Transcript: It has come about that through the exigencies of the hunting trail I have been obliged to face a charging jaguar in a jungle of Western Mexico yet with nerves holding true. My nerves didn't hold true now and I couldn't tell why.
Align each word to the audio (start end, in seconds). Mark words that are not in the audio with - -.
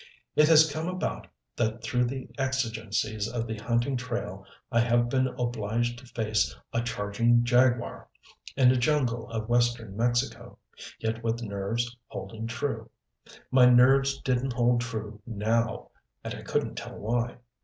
It 0.35 0.47
has 0.47 0.71
come 0.71 0.87
about 0.87 1.27
that 1.57 1.83
through 1.83 2.05
the 2.05 2.27
exigencies 2.39 3.27
of 3.27 3.45
the 3.45 3.57
hunting 3.59 3.95
trail 3.97 4.47
I 4.71 4.79
have 4.79 5.09
been 5.09 5.27
obliged 5.37 5.99
to 5.99 6.07
face 6.07 6.55
a 6.73 6.81
charging 6.81 7.43
jaguar 7.43 8.07
in 8.57 8.71
a 8.71 8.77
jungle 8.77 9.29
of 9.29 9.47
Western 9.47 9.95
Mexico 9.95 10.57
yet 10.99 11.23
with 11.23 11.43
nerves 11.43 11.95
holding 12.07 12.47
true. 12.47 12.89
My 13.51 13.67
nerves 13.67 14.19
didn't 14.23 14.53
hold 14.53 14.81
true 14.81 15.21
now 15.27 15.91
and 16.23 16.33
I 16.33 16.41
couldn't 16.41 16.73
tell 16.77 16.95
why. 16.97 17.37